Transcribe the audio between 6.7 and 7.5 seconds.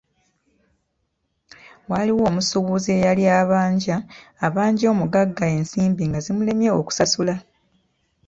okusasula.